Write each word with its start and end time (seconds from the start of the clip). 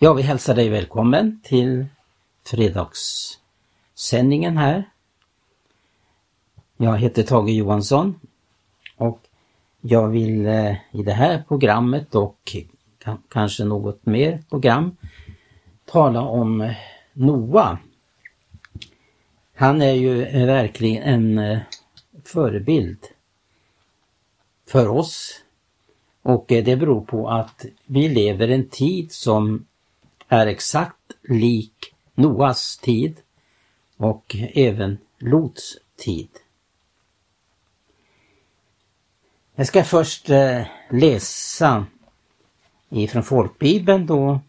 Jag 0.00 0.14
vill 0.14 0.24
hälsa 0.24 0.54
dig 0.54 0.68
välkommen 0.68 1.40
till 1.42 1.86
fredagssändningen 2.44 4.56
här. 4.56 4.90
Jag 6.76 6.98
heter 6.98 7.22
Tage 7.22 7.48
Johansson 7.48 8.20
och 8.96 9.20
jag 9.80 10.08
vill 10.08 10.46
eh, 10.46 10.76
i 10.92 11.02
det 11.02 11.12
här 11.12 11.44
programmet 11.48 12.14
och 12.14 12.56
kanske 13.28 13.64
något 13.64 14.06
mer 14.06 14.42
program 14.48 14.96
tala 15.84 16.20
om 16.20 16.60
eh, 16.60 16.76
Noa. 17.12 17.78
Han 19.54 19.82
är 19.82 19.94
ju 19.94 20.24
eh, 20.24 20.46
verkligen 20.46 21.02
en 21.02 21.58
förebild 22.24 22.98
för 24.66 24.88
oss 24.88 25.44
och 26.22 26.44
det 26.48 26.76
beror 26.76 27.00
på 27.00 27.30
att 27.30 27.64
vi 27.86 28.08
lever 28.08 28.48
en 28.48 28.68
tid 28.68 29.12
som 29.12 29.64
är 30.28 30.46
exakt 30.46 31.12
lik 31.22 31.94
Noas 32.14 32.78
tid 32.78 33.20
och 33.96 34.36
även 34.54 34.98
Lots 35.18 35.78
tid. 35.96 36.28
Jag 39.54 39.66
ska 39.66 39.84
först 39.84 40.30
eh, 40.30 40.66
läsa 40.90 41.86
ifrån 42.88 43.22
folkbibeln 43.22 44.06
då 44.06 44.40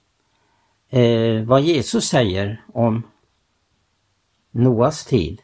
eh, 0.90 1.44
vad 1.44 1.62
Jesus 1.62 2.08
säger 2.08 2.64
om 2.74 3.04
Noas 4.52 5.06
tid. 5.06 5.42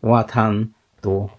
Och 0.00 0.18
att 0.18 0.30
han 0.30 0.74
då 1.00 1.30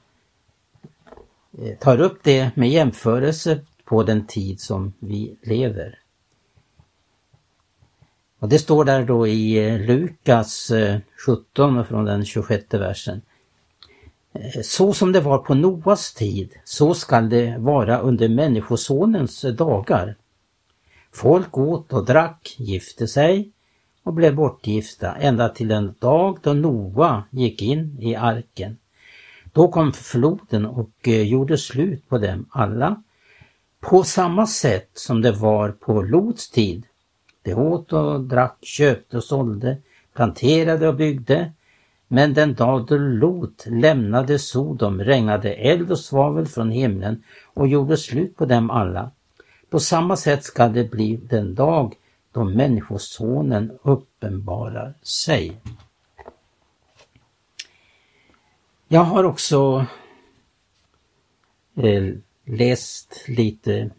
eh, 1.59 1.77
tar 1.77 2.01
upp 2.01 2.23
det 2.23 2.57
med 2.57 2.69
jämförelse 2.69 3.65
på 3.83 4.03
den 4.03 4.27
tid 4.27 4.59
som 4.59 4.93
vi 4.99 5.37
lever. 5.41 5.99
Och 8.39 8.49
det 8.49 8.59
står 8.59 8.85
där 8.85 9.05
då 9.05 9.27
i 9.27 9.67
eh, 9.67 9.79
Lukas 9.79 10.71
eh, 10.71 10.99
17 11.25 11.85
från 11.85 12.05
den 12.05 12.25
26 12.25 12.73
versen. 12.73 13.21
Eh, 14.33 14.61
så 14.63 14.93
som 14.93 15.11
det 15.11 15.21
var 15.21 15.37
på 15.37 15.53
Noas 15.53 16.13
tid, 16.13 16.53
så 16.63 16.93
skall 16.93 17.29
det 17.29 17.55
vara 17.57 17.99
under 17.99 18.29
Människosonens 18.29 19.41
dagar. 19.41 20.15
Folk 21.11 21.57
åt 21.57 21.93
och 21.93 22.05
drack, 22.05 22.55
gifte 22.57 23.07
sig 23.07 23.51
och 24.03 24.13
blev 24.13 24.35
bortgifta 24.35 25.15
ända 25.15 25.49
till 25.49 25.67
den 25.67 25.95
dag 25.99 26.37
då 26.41 26.53
Noa 26.53 27.23
gick 27.29 27.61
in 27.61 27.97
i 28.01 28.15
arken. 28.15 28.77
Då 29.53 29.67
kom 29.67 29.93
floden 29.93 30.65
och 30.65 31.07
gjorde 31.07 31.57
slut 31.57 32.09
på 32.09 32.17
dem 32.17 32.45
alla, 32.49 33.03
på 33.79 34.03
samma 34.03 34.47
sätt 34.47 34.89
som 34.93 35.21
det 35.21 35.31
var 35.31 35.71
på 35.71 36.01
Lots 36.01 36.49
tid 36.49 36.85
de 37.45 37.53
åt 37.53 37.93
och 37.93 38.21
drack, 38.21 38.57
köpte 38.61 39.17
och 39.17 39.23
sålde, 39.23 39.77
planterade 40.13 40.87
och 40.87 40.95
byggde. 40.95 41.51
Men 42.07 42.33
den 42.33 42.53
dag 42.53 42.85
då 42.87 42.97
Lot 42.97 43.65
lämnade 43.67 44.39
Sodom 44.39 45.01
regnade 45.01 45.53
eld 45.53 45.91
och 45.91 45.99
svavel 45.99 46.47
från 46.47 46.71
himlen 46.71 47.23
och 47.53 47.67
gjorde 47.67 47.97
slut 47.97 48.37
på 48.37 48.45
dem 48.45 48.69
alla. 48.69 49.11
På 49.69 49.79
samma 49.79 50.17
sätt 50.17 50.43
ska 50.43 50.67
det 50.67 50.91
bli 50.91 51.15
den 51.15 51.55
dag 51.55 51.95
då 52.31 52.43
Människosonen 52.43 53.71
uppenbarar 53.81 54.93
sig. 55.01 55.57
Jag 58.87 59.03
har 59.03 59.23
också 59.23 59.85
eh, 61.75 62.13
läst 62.45 63.23
lite 63.27 63.89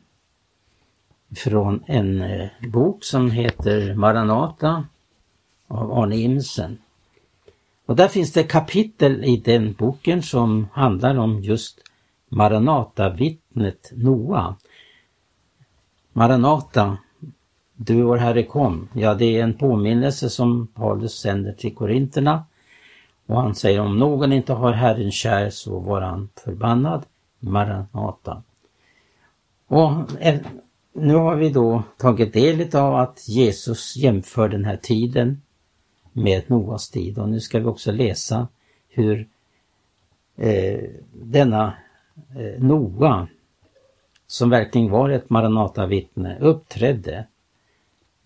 från 1.35 1.85
en 1.87 2.21
eh, 2.21 2.49
bok 2.69 3.05
som 3.05 3.31
heter 3.31 3.95
Maranata 3.95 4.85
av 5.69 5.93
Arne 5.93 6.17
Imsen. 6.17 6.79
Och 7.87 7.97
där 7.97 8.09
finns 8.09 8.33
det 8.33 8.43
kapitel 8.43 9.25
i 9.25 9.37
den 9.37 9.73
boken 9.73 10.23
som 10.23 10.69
handlar 10.73 11.19
om 11.19 11.43
just 11.43 11.81
Maranata-vittnet 12.29 13.93
Noa. 13.95 14.57
Maranata, 16.13 16.99
du 17.75 18.03
vår 18.03 18.17
Herre 18.17 18.43
kom. 18.43 18.89
Ja, 18.93 19.15
det 19.15 19.39
är 19.39 19.43
en 19.43 19.55
påminnelse 19.55 20.31
som 20.31 20.67
Paulus 20.67 21.19
sänder 21.19 21.53
till 21.53 21.75
korinterna. 21.75 22.45
Och 23.27 23.41
han 23.41 23.55
säger 23.55 23.81
om 23.81 23.99
någon 23.99 24.33
inte 24.33 24.53
har 24.53 24.73
Herren 24.73 25.13
kär 25.13 25.51
så 25.51 25.79
var 25.79 26.01
han 26.01 26.29
förbannad. 26.45 27.05
Maranata. 27.39 28.43
Och 29.67 29.93
nu 30.99 31.15
har 31.15 31.37
vi 31.37 31.51
då 31.51 31.83
tagit 31.97 32.33
del 32.33 32.77
av 32.77 32.95
att 32.95 33.29
Jesus 33.29 33.97
jämför 33.97 34.49
den 34.49 34.65
här 34.65 34.77
tiden 34.77 35.43
med 36.13 36.51
Noas 36.51 36.91
tid 36.91 37.19
och 37.19 37.29
nu 37.29 37.41
ska 37.41 37.59
vi 37.59 37.65
också 37.65 37.93
läsa 37.93 38.49
hur 38.89 39.29
eh, 40.37 40.81
denna 41.13 41.75
eh, 42.37 42.63
Noa, 42.63 43.29
som 44.27 44.51
verkligen 44.51 44.91
var 44.91 45.11
ett 45.11 45.31
Maranata-vittne, 45.31 46.39
uppträdde. 46.41 47.27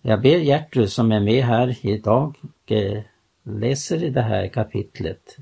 Jag 0.01 0.21
ber 0.21 0.37
Gertrud 0.37 0.91
som 0.91 1.11
är 1.11 1.19
med 1.19 1.45
här 1.45 1.85
idag 1.85 2.35
och 2.41 2.71
eh, 2.71 3.01
läser 3.43 4.03
i 4.03 4.09
det 4.09 4.21
här 4.21 4.47
kapitlet. 4.47 5.37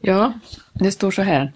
Ja, 0.00 0.32
det 0.72 0.90
står 0.90 1.10
så 1.10 1.22
här. 1.22 1.52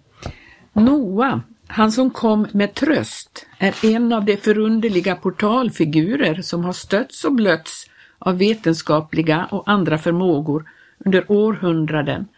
Noa 0.72 1.42
han 1.68 1.92
som 1.92 2.10
kom 2.10 2.46
med 2.52 2.74
tröst 2.74 3.46
är 3.58 3.84
en 3.84 4.12
av 4.12 4.24
de 4.24 4.36
förunderliga 4.36 5.16
portalfigurer 5.16 6.42
som 6.42 6.64
har 6.64 6.72
stötts 6.72 7.24
och 7.24 7.32
blötts 7.32 7.90
av 8.18 8.38
vetenskapliga 8.38 9.48
och 9.50 9.70
andra 9.70 9.98
förmågor 9.98 10.70
under 11.04 11.32
århundraden. 11.32 12.28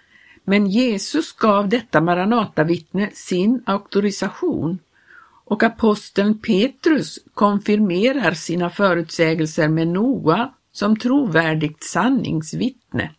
Men 0.44 0.66
Jesus 0.66 1.32
gav 1.32 1.68
detta 1.68 2.00
Maranatavittne 2.00 3.10
sin 3.12 3.62
auktorisation 3.66 4.78
och 5.44 5.62
aposteln 5.62 6.38
Petrus 6.38 7.18
konfirmerar 7.34 8.32
sina 8.32 8.70
förutsägelser 8.70 9.68
med 9.68 9.88
Noa 9.88 10.54
som 10.72 10.96
trovärdigt 10.96 11.84
sanningsvittne. 11.84 13.10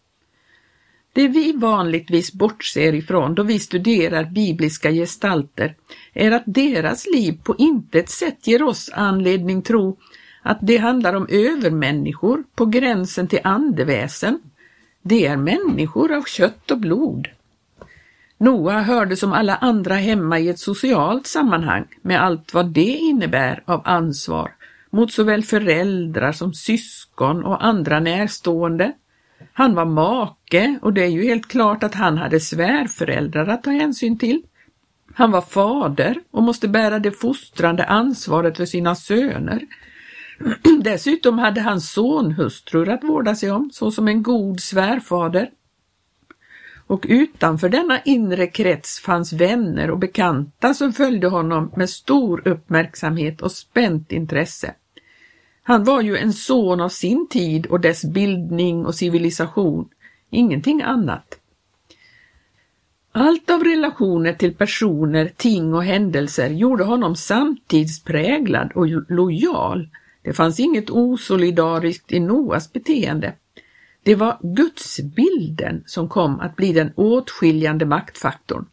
Det 1.13 1.27
vi 1.27 1.51
vanligtvis 1.51 2.33
bortser 2.33 2.93
ifrån 2.93 3.35
då 3.35 3.43
vi 3.43 3.59
studerar 3.59 4.23
bibliska 4.23 4.91
gestalter 4.91 5.75
är 6.13 6.31
att 6.31 6.43
deras 6.45 7.07
liv 7.13 7.39
på 7.43 7.55
intet 7.57 8.09
sätt 8.09 8.47
ger 8.47 8.63
oss 8.63 8.89
anledning 8.93 9.61
tro 9.61 9.97
att 10.41 10.57
det 10.61 10.77
handlar 10.77 11.13
om 11.13 11.27
övermänniskor 11.29 12.43
på 12.55 12.65
gränsen 12.65 13.27
till 13.27 13.39
andeväsen. 13.43 14.39
Det 15.01 15.25
är 15.25 15.37
människor 15.37 16.11
av 16.11 16.23
kött 16.23 16.71
och 16.71 16.77
blod. 16.77 17.27
Noa 18.37 18.81
hörde 18.81 19.15
som 19.15 19.33
alla 19.33 19.55
andra 19.55 19.95
hemma 19.95 20.39
i 20.39 20.49
ett 20.49 20.59
socialt 20.59 21.27
sammanhang 21.27 21.85
med 22.01 22.23
allt 22.23 22.53
vad 22.53 22.65
det 22.65 22.97
innebär 22.97 23.63
av 23.65 23.81
ansvar 23.85 24.51
mot 24.89 25.11
såväl 25.11 25.43
föräldrar 25.43 26.31
som 26.31 26.53
syskon 26.53 27.43
och 27.43 27.65
andra 27.65 27.99
närstående. 27.99 28.93
Han 29.53 29.75
var 29.75 29.85
make 29.85 30.79
och 30.81 30.93
det 30.93 31.03
är 31.03 31.09
ju 31.09 31.23
helt 31.23 31.47
klart 31.47 31.83
att 31.83 31.95
han 31.95 32.17
hade 32.17 32.39
svärföräldrar 32.39 33.47
att 33.47 33.63
ta 33.63 33.71
hänsyn 33.71 34.17
till. 34.17 34.41
Han 35.13 35.31
var 35.31 35.41
fader 35.41 36.17
och 36.31 36.43
måste 36.43 36.67
bära 36.67 36.99
det 36.99 37.11
fostrande 37.11 37.85
ansvaret 37.85 38.57
för 38.57 38.65
sina 38.65 38.95
söner. 38.95 39.61
Dessutom 40.81 41.39
hade 41.39 41.61
han 41.61 41.81
sonhustrur 41.81 42.89
att 42.89 43.03
vårda 43.03 43.35
sig 43.35 43.51
om, 43.51 43.69
såsom 43.73 44.07
en 44.07 44.23
god 44.23 44.59
svärfader. 44.59 45.49
Och 46.87 47.05
utanför 47.09 47.69
denna 47.69 48.01
inre 48.01 48.47
krets 48.47 48.99
fanns 48.99 49.33
vänner 49.33 49.91
och 49.91 49.99
bekanta 49.99 50.73
som 50.73 50.93
följde 50.93 51.27
honom 51.27 51.71
med 51.75 51.89
stor 51.89 52.47
uppmärksamhet 52.47 53.41
och 53.41 53.51
spänt 53.51 54.11
intresse. 54.11 54.73
Han 55.71 55.83
var 55.83 56.01
ju 56.01 56.17
en 56.17 56.33
son 56.33 56.81
av 56.81 56.89
sin 56.89 57.27
tid 57.27 57.65
och 57.65 57.79
dess 57.79 58.05
bildning 58.05 58.85
och 58.85 58.95
civilisation, 58.95 59.89
ingenting 60.29 60.81
annat. 60.81 61.39
Allt 63.11 63.49
av 63.49 63.63
relationer 63.63 64.33
till 64.33 64.53
personer, 64.53 65.31
ting 65.37 65.73
och 65.73 65.83
händelser 65.83 66.49
gjorde 66.49 66.83
honom 66.83 67.15
samtidspräglad 67.15 68.71
och 68.75 68.87
lojal. 69.11 69.89
Det 70.21 70.33
fanns 70.33 70.59
inget 70.59 70.89
osolidariskt 70.89 72.11
i 72.11 72.19
Noas 72.19 72.73
beteende. 72.73 73.33
Det 74.03 74.15
var 74.15 74.37
gudsbilden 74.41 75.83
som 75.85 76.09
kom 76.09 76.39
att 76.39 76.55
bli 76.55 76.73
den 76.73 76.91
åtskiljande 76.95 77.85
maktfaktorn. 77.85 78.65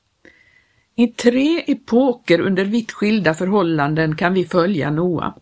I 0.96 1.06
tre 1.06 1.64
epoker 1.66 2.40
under 2.40 2.64
vitt 2.64 2.92
skilda 2.92 3.34
förhållanden 3.34 4.16
kan 4.16 4.34
vi 4.34 4.44
följa 4.44 4.90
Noa. 4.90 5.34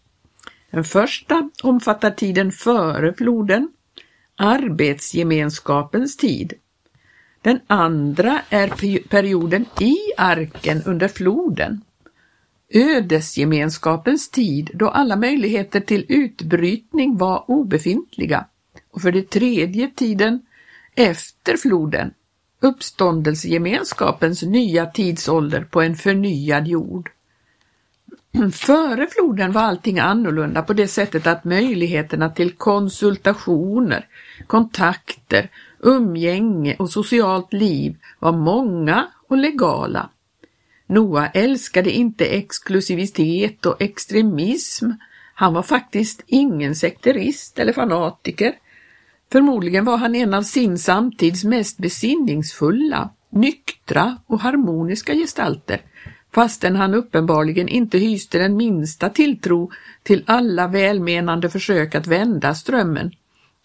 Den 0.76 0.84
första 0.84 1.50
omfattar 1.62 2.10
tiden 2.10 2.52
före 2.52 3.14
floden, 3.14 3.68
arbetsgemenskapens 4.36 6.16
tid. 6.16 6.52
Den 7.42 7.60
andra 7.66 8.40
är 8.48 8.68
perioden 9.08 9.64
i 9.80 9.96
arken 10.16 10.82
under 10.82 11.08
floden. 11.08 11.80
ödesgemenskapens 12.68 14.30
tid 14.30 14.70
då 14.74 14.88
alla 14.88 15.16
möjligheter 15.16 15.80
till 15.80 16.06
utbrytning 16.08 17.16
var 17.16 17.50
obefintliga. 17.50 18.46
Och 18.90 19.02
för 19.02 19.12
det 19.12 19.30
tredje 19.30 19.90
tiden 19.90 20.40
efter 20.94 21.56
floden, 21.56 22.14
uppståndelsegemenskapens 22.60 24.42
nya 24.42 24.86
tidsålder 24.86 25.64
på 25.64 25.82
en 25.82 25.94
förnyad 25.96 26.66
jord. 26.66 27.10
Före 28.52 29.06
floden 29.06 29.52
var 29.52 29.62
allting 29.62 29.98
annorlunda 29.98 30.62
på 30.62 30.72
det 30.72 30.88
sättet 30.88 31.26
att 31.26 31.44
möjligheterna 31.44 32.30
till 32.30 32.52
konsultationer, 32.52 34.06
kontakter, 34.46 35.48
umgänge 35.80 36.76
och 36.78 36.90
socialt 36.90 37.52
liv 37.52 37.96
var 38.18 38.32
många 38.32 39.06
och 39.28 39.36
legala. 39.36 40.10
Noa 40.86 41.26
älskade 41.26 41.90
inte 41.90 42.26
exklusivitet 42.26 43.66
och 43.66 43.82
extremism. 43.82 44.90
Han 45.34 45.54
var 45.54 45.62
faktiskt 45.62 46.24
ingen 46.26 46.74
sekterist 46.74 47.58
eller 47.58 47.72
fanatiker. 47.72 48.54
Förmodligen 49.32 49.84
var 49.84 49.96
han 49.96 50.14
en 50.14 50.34
av 50.34 50.42
sin 50.42 50.78
samtids 50.78 51.44
mest 51.44 51.78
besinningsfulla, 51.78 53.10
nyktra 53.30 54.18
och 54.26 54.40
harmoniska 54.40 55.14
gestalter, 55.14 55.80
fastän 56.34 56.76
han 56.76 56.94
uppenbarligen 56.94 57.68
inte 57.68 57.98
hyste 57.98 58.38
den 58.38 58.56
minsta 58.56 59.08
tilltro 59.08 59.70
till 60.02 60.24
alla 60.26 60.68
välmenande 60.68 61.50
försök 61.50 61.94
att 61.94 62.06
vända 62.06 62.54
strömmen, 62.54 63.10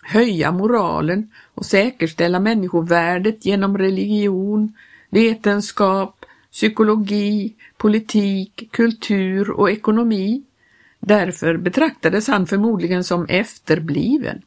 höja 0.03 0.51
moralen 0.51 1.31
och 1.55 1.65
säkerställa 1.65 2.39
människovärdet 2.39 3.45
genom 3.45 3.77
religion, 3.77 4.73
vetenskap, 5.09 6.25
psykologi, 6.51 7.55
politik, 7.77 8.69
kultur 8.71 9.51
och 9.51 9.71
ekonomi. 9.71 10.43
Därför 10.99 11.57
betraktades 11.57 12.27
han 12.27 12.47
förmodligen 12.47 13.03
som 13.03 13.25
efterbliven. 13.25 14.41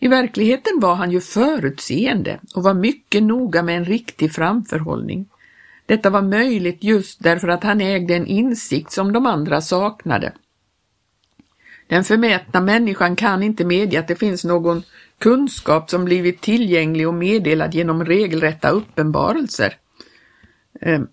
I 0.00 0.08
verkligheten 0.08 0.80
var 0.80 0.94
han 0.94 1.10
ju 1.10 1.20
förutseende 1.20 2.40
och 2.54 2.62
var 2.62 2.74
mycket 2.74 3.22
noga 3.22 3.62
med 3.62 3.76
en 3.76 3.84
riktig 3.84 4.32
framförhållning. 4.32 5.28
Detta 5.88 6.10
var 6.10 6.22
möjligt 6.22 6.84
just 6.84 7.22
därför 7.22 7.48
att 7.48 7.64
han 7.64 7.80
ägde 7.80 8.14
en 8.14 8.26
insikt 8.26 8.92
som 8.92 9.12
de 9.12 9.26
andra 9.26 9.60
saknade. 9.60 10.32
Den 11.86 12.04
förmätna 12.04 12.60
människan 12.60 13.16
kan 13.16 13.42
inte 13.42 13.64
medge 13.64 14.00
att 14.00 14.08
det 14.08 14.16
finns 14.16 14.44
någon 14.44 14.82
kunskap 15.18 15.90
som 15.90 16.04
blivit 16.04 16.40
tillgänglig 16.40 17.08
och 17.08 17.14
meddelad 17.14 17.74
genom 17.74 18.04
regelrätta 18.04 18.70
uppenbarelser. 18.70 19.76
Ehm. 20.80 21.08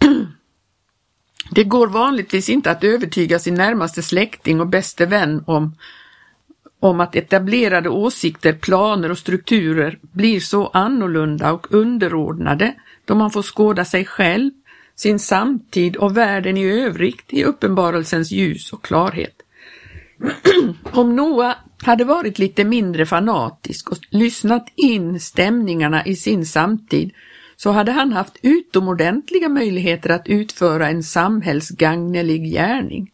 Det 1.50 1.64
går 1.64 1.86
vanligtvis 1.86 2.48
inte 2.48 2.70
att 2.70 2.84
övertyga 2.84 3.38
sin 3.38 3.54
närmaste 3.54 4.02
släkting 4.02 4.60
och 4.60 4.68
bäste 4.68 5.06
vän 5.06 5.44
om, 5.46 5.76
om 6.80 7.00
att 7.00 7.16
etablerade 7.16 7.88
åsikter, 7.88 8.52
planer 8.52 9.10
och 9.10 9.18
strukturer 9.18 9.98
blir 10.12 10.40
så 10.40 10.66
annorlunda 10.66 11.52
och 11.52 11.66
underordnade 11.74 12.74
då 13.04 13.14
man 13.14 13.30
får 13.30 13.42
skåda 13.42 13.84
sig 13.84 14.04
själv, 14.04 14.50
sin 14.94 15.18
samtid 15.18 15.96
och 15.96 16.16
världen 16.16 16.56
i 16.56 16.64
övrigt 16.64 17.32
i 17.32 17.44
uppenbarelsens 17.44 18.30
ljus 18.30 18.72
och 18.72 18.84
klarhet. 18.84 19.42
om 20.92 21.16
Noa 21.16 21.54
hade 21.82 22.04
varit 22.04 22.38
lite 22.38 22.64
mindre 22.64 23.06
fanatisk 23.06 23.90
och 23.90 23.98
lyssnat 24.10 24.66
in 24.74 25.20
stämningarna 25.20 26.06
i 26.06 26.16
sin 26.16 26.46
samtid 26.46 27.12
så 27.56 27.70
hade 27.70 27.92
han 27.92 28.12
haft 28.12 28.38
utomordentliga 28.42 29.48
möjligheter 29.48 30.10
att 30.10 30.28
utföra 30.28 30.88
en 30.88 31.02
samhällsgagnelig 31.02 32.52
gärning. 32.52 33.10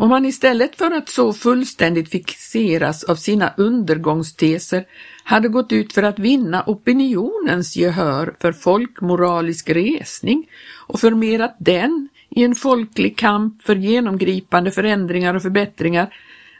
Om 0.00 0.10
han 0.10 0.24
istället 0.24 0.76
för 0.76 0.90
att 0.90 1.08
så 1.08 1.32
fullständigt 1.32 2.10
fixeras 2.10 3.04
av 3.04 3.16
sina 3.16 3.54
undergångsteser 3.56 4.84
hade 5.24 5.48
gått 5.48 5.72
ut 5.72 5.92
för 5.92 6.02
att 6.02 6.18
vinna 6.18 6.64
opinionens 6.66 7.76
gehör 7.76 8.34
för 8.40 8.52
folkmoralisk 8.52 9.70
resning 9.70 10.50
och 10.86 11.00
förmerat 11.00 11.56
den 11.58 12.08
i 12.30 12.44
en 12.44 12.54
folklig 12.54 13.18
kamp 13.18 13.62
för 13.62 13.76
genomgripande 13.76 14.70
förändringar 14.70 15.34
och 15.34 15.42
förbättringar. 15.42 16.14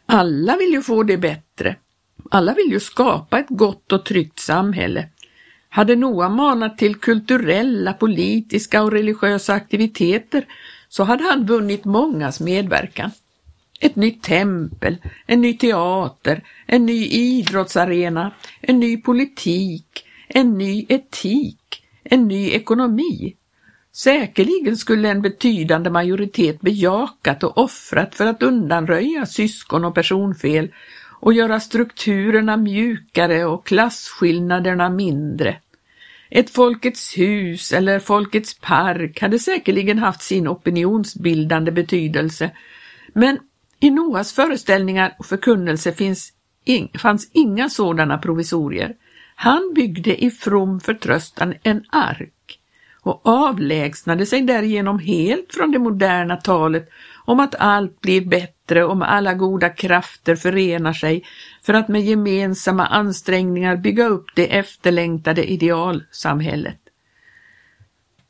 Alla 0.07 0.57
vill 0.57 0.73
ju 0.73 0.83
få 0.83 1.03
det 1.03 1.19
bättre. 1.19 1.77
Alla 2.31 2.55
vill 2.55 2.73
ju 2.73 2.81
skapa 2.81 3.39
ett 3.39 3.49
gott 3.49 3.93
och 3.93 4.05
tryggt 4.05 4.39
samhälle. 4.39 5.09
Hade 5.69 5.97
Noa 5.97 6.29
manat 6.29 6.79
till 6.79 6.95
kulturella, 6.95 7.93
politiska 7.93 8.83
och 8.83 8.93
religiösa 8.93 9.55
aktiviteter 9.55 10.45
så 10.89 11.05
hade 11.05 11.25
han 11.25 11.47
vunnit 11.47 11.85
mångas 11.85 12.41
medverkan. 12.41 13.11
Ett 13.81 13.97
nytt 13.97 14.23
tempel, 14.23 14.97
en 15.27 15.41
ny 15.41 15.57
teater, 15.57 16.43
en 16.67 16.87
ny 16.87 17.07
idrottsarena, 17.07 18.33
en 18.61 18.81
ny 18.81 18.97
politik, 18.97 20.05
en 20.29 20.59
ny 20.59 20.87
etik, 20.89 21.83
en 22.05 22.29
ny 22.29 22.51
ekonomi. 22.51 23.35
Säkerligen 23.93 24.77
skulle 24.77 25.09
en 25.09 25.23
betydande 25.23 25.91
majoritet 25.91 26.61
bejakat 26.61 27.43
och 27.43 27.59
offrat 27.59 28.15
för 28.15 28.27
att 28.27 28.43
undanröja 28.43 29.27
syskon 29.27 29.85
och 29.85 29.95
personfel 29.95 30.73
och 31.21 31.33
göra 31.33 31.61
strukturerna 31.61 32.57
mjukare 32.57 33.45
och 33.45 33.67
klasskillnaderna 33.67 34.91
mindre. 34.91 35.57
Ett 36.31 36.51
Folkets 36.51 37.19
hus 37.19 37.73
eller 37.73 37.99
Folkets 37.99 38.59
park 38.61 39.21
hade 39.21 39.39
säkerligen 39.39 39.99
haft 39.99 40.23
sin 40.23 40.49
opinionsbildande 40.49 41.73
betydelse, 41.73 42.51
men 43.13 43.39
i 43.81 43.91
Noas 43.91 44.33
föreställningar 44.33 45.17
och 45.19 45.27
förkunnelse 45.27 45.93
finns 45.93 46.33
in, 46.65 46.89
fanns 46.99 47.31
inga 47.33 47.69
sådana 47.69 48.19
provisorier. 48.19 48.95
Han 49.35 49.73
byggde 49.75 50.25
i 50.25 50.31
from 50.31 50.81
förtröstan 50.81 51.55
en 51.63 51.85
ark 51.91 52.61
och 53.03 53.27
avlägsnade 53.27 54.27
sig 54.27 54.43
därigenom 54.43 54.99
helt 54.99 55.55
från 55.55 55.73
det 55.73 55.79
moderna 55.79 56.37
talet 56.37 56.89
om 57.25 57.41
att 57.41 57.55
allt 57.55 58.01
blir 58.01 58.27
bättre 58.27 58.85
om 58.85 59.03
alla 59.03 59.35
goda 59.35 59.69
krafter 59.69 60.37
förenar 60.37 60.93
sig 60.93 61.25
för 61.63 61.75
att 61.75 61.89
med 61.89 62.03
gemensamma 62.05 62.87
ansträngningar 62.87 63.77
bygga 63.77 64.07
upp 64.07 64.27
det 64.35 64.59
efterlängtade 64.59 65.51
idealsamhället. 65.51 66.88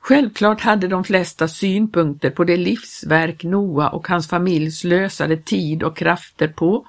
Självklart 0.08 0.60
hade 0.60 0.88
de 0.88 1.04
flesta 1.04 1.48
synpunkter 1.48 2.30
på 2.30 2.44
det 2.44 2.56
livsverk 2.56 3.44
Noa 3.44 3.88
och 3.88 4.08
hans 4.08 4.28
familj 4.28 4.70
slösade 4.70 5.36
tid 5.36 5.82
och 5.82 5.96
krafter 5.96 6.48
på. 6.48 6.86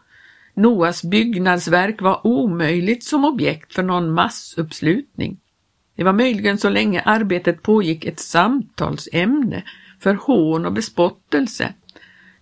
Noas 0.54 1.04
byggnadsverk 1.04 2.02
var 2.02 2.28
omöjligt 2.28 3.04
som 3.04 3.26
objekt 3.26 3.74
för 3.74 3.84
någon 3.84 4.12
massuppslutning. 4.12 5.38
Det 5.96 6.04
var 6.04 6.14
möjligen 6.14 6.58
så 6.58 6.70
länge 6.70 7.02
arbetet 7.02 7.62
pågick 7.62 8.06
ett 8.06 8.20
samtalsämne 8.20 9.64
för 10.00 10.14
hån 10.14 10.66
och 10.66 10.74
bespottelse. 10.74 11.74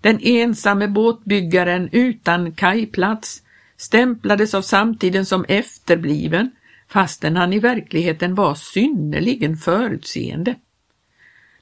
Den 0.02 0.20
ensamme 0.22 0.88
båtbyggaren 0.88 1.90
utan 1.92 2.52
kajplats 2.52 3.42
stämplades 3.78 4.54
av 4.54 4.62
samtiden 4.62 5.26
som 5.26 5.46
efterbliven 5.48 6.52
fastän 6.88 7.36
han 7.36 7.54
i 7.54 7.60
verkligheten 7.60 8.36
var 8.36 8.56
synnerligen 8.56 9.58
förutseende. 9.58 10.56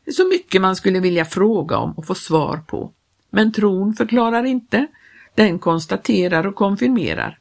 Det 0.05 0.12
är 0.12 0.13
så 0.13 0.27
mycket 0.27 0.62
man 0.62 0.75
skulle 0.75 1.00
vilja 1.00 1.25
fråga 1.25 1.77
om 1.77 1.91
och 1.91 2.05
få 2.05 2.15
svar 2.15 2.57
på. 2.67 2.91
Men 3.29 3.51
tron 3.51 3.93
förklarar 3.93 4.43
inte, 4.43 4.88
den 5.35 5.59
konstaterar 5.59 6.47
och 6.47 6.55
konfirmerar. 6.55 7.39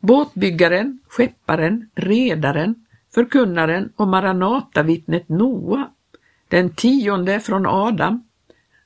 Båtbyggaren, 0.00 0.98
skepparen, 1.08 1.90
redaren, 1.94 2.74
förkunnaren 3.14 3.92
och 3.96 4.08
Maranatavittnet 4.08 5.28
Noa, 5.28 5.90
den 6.48 6.70
tionde 6.70 7.40
från 7.40 7.66
Adam, 7.66 8.24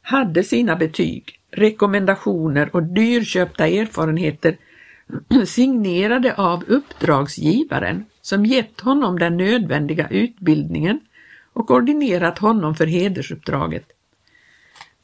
hade 0.02 0.44
sina 0.44 0.76
betyg, 0.76 1.40
rekommendationer 1.50 2.76
och 2.76 2.82
dyrköpta 2.82 3.66
erfarenheter 3.66 4.56
signerade 5.46 6.34
av 6.34 6.64
uppdragsgivaren 6.66 8.04
som 8.20 8.46
gett 8.46 8.80
honom 8.80 9.18
den 9.18 9.36
nödvändiga 9.36 10.08
utbildningen 10.08 11.00
och 11.58 11.70
ordinerat 11.70 12.38
honom 12.38 12.74
för 12.74 12.86
hedersuppdraget. 12.86 13.84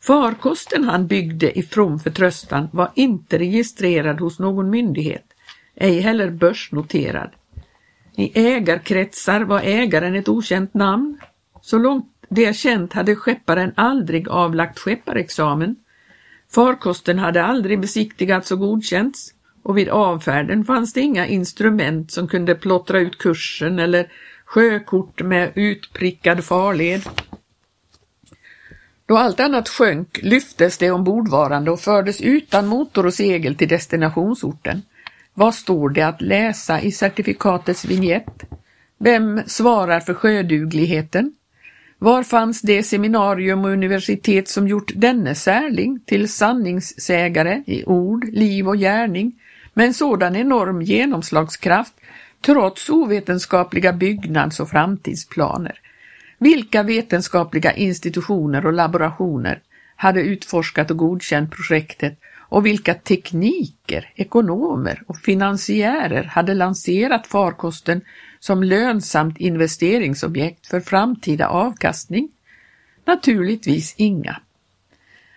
Farkosten 0.02 0.84
han 0.84 1.06
byggde 1.06 1.58
i 1.58 1.62
from 1.62 1.98
förtröstan 1.98 2.68
var 2.72 2.90
inte 2.94 3.38
registrerad 3.38 4.20
hos 4.20 4.38
någon 4.38 4.70
myndighet, 4.70 5.24
ej 5.74 6.00
heller 6.00 6.30
börsnoterad. 6.30 7.30
I 8.16 8.46
ägarkretsar 8.46 9.40
var 9.40 9.60
ägaren 9.60 10.14
ett 10.14 10.28
okänt 10.28 10.74
namn. 10.74 11.20
Så 11.60 11.78
långt 11.78 12.12
det 12.28 12.44
är 12.44 12.52
känt 12.52 12.92
hade 12.92 13.16
skepparen 13.16 13.72
aldrig 13.76 14.28
avlagt 14.28 14.78
skepparexamen. 14.78 15.76
Farkosten 16.54 17.18
hade 17.18 17.44
aldrig 17.44 17.80
besiktigats 17.80 18.50
och 18.50 18.58
godkänts 18.58 19.34
och 19.62 19.78
vid 19.78 19.88
avfärden 19.88 20.64
fanns 20.64 20.92
det 20.92 21.00
inga 21.00 21.26
instrument 21.26 22.12
som 22.12 22.28
kunde 22.28 22.54
plottra 22.54 22.98
ut 22.98 23.18
kursen 23.18 23.78
eller 23.78 24.08
sjökort 24.54 25.22
med 25.22 25.52
utprickad 25.54 26.44
farled. 26.44 27.02
Då 29.06 29.18
allt 29.18 29.40
annat 29.40 29.68
sjönk 29.68 30.18
lyftes 30.22 30.78
det 30.78 30.90
ombordvarande 30.90 31.70
och 31.70 31.80
fördes 31.80 32.20
utan 32.20 32.66
motor 32.66 33.06
och 33.06 33.14
segel 33.14 33.54
till 33.54 33.68
destinationsorten. 33.68 34.82
Vad 35.34 35.54
står 35.54 35.88
det 35.88 36.02
att 36.02 36.20
läsa 36.20 36.80
i 36.80 36.92
certifikatets 36.92 37.84
vignett? 37.84 38.44
Vem 38.98 39.42
svarar 39.46 40.00
för 40.00 40.14
sjödugligheten? 40.14 41.34
Var 41.98 42.22
fanns 42.22 42.62
det 42.62 42.82
seminarium 42.82 43.64
och 43.64 43.70
universitet 43.70 44.48
som 44.48 44.68
gjort 44.68 44.92
denne 44.94 45.34
särling 45.34 46.00
till 46.06 46.28
sanningssägare 46.28 47.62
i 47.66 47.84
ord, 47.84 48.24
liv 48.24 48.68
och 48.68 48.78
gärning 48.78 49.40
med 49.74 49.86
en 49.86 49.94
sådan 49.94 50.36
enorm 50.36 50.82
genomslagskraft 50.82 51.94
trots 52.44 52.90
ovetenskapliga 52.90 53.92
byggnads 53.92 54.60
och 54.60 54.70
framtidsplaner? 54.70 55.80
Vilka 56.38 56.82
vetenskapliga 56.82 57.72
institutioner 57.72 58.66
och 58.66 58.72
laborationer 58.72 59.62
hade 59.96 60.20
utforskat 60.20 60.90
och 60.90 60.96
godkänt 60.96 61.50
projektet 61.50 62.18
och 62.36 62.66
vilka 62.66 62.94
tekniker, 62.94 64.12
ekonomer 64.14 65.02
och 65.06 65.16
finansiärer 65.16 66.24
hade 66.24 66.54
lanserat 66.54 67.26
farkosten 67.26 68.00
som 68.40 68.62
lönsamt 68.62 69.40
investeringsobjekt 69.40 70.66
för 70.66 70.80
framtida 70.80 71.48
avkastning? 71.48 72.28
Naturligtvis 73.04 73.94
inga. 73.96 74.36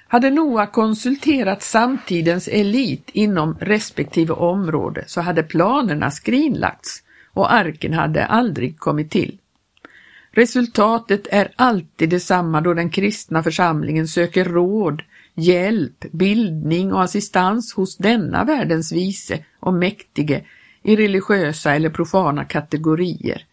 Hade 0.10 0.30
Noa 0.30 0.68
konsulterat 0.68 1.64
samtidens 1.64 2.48
elit 2.48 3.10
inom 3.14 3.58
respektive 3.60 4.34
område 4.34 5.04
så 5.08 5.22
hade 5.22 5.44
planerna 5.44 6.12
skrinlagts 6.12 7.04
och 7.34 7.54
arken 7.54 7.94
hade 7.94 8.26
aldrig 8.26 8.80
kommit 8.80 9.12
till. 9.12 9.38
Resultatet 10.32 11.28
är 11.32 11.52
alltid 11.56 12.10
detsamma 12.10 12.62
då 12.62 12.74
den 12.74 12.90
kristna 12.90 13.44
församlingen 13.44 14.08
söker 14.08 14.46
råd, 14.46 15.04
hjälp, 15.36 16.06
bildning 16.12 16.94
och 16.94 17.04
assistans 17.04 17.74
hos 17.74 17.98
denna 17.98 18.44
världens 18.44 18.92
vise 18.92 19.46
och 19.60 19.74
mäktige 19.74 20.44
i 20.84 20.96
religiösa 20.96 21.76
eller 21.76 21.90
profana 21.90 22.46
kategorier. 22.46 23.46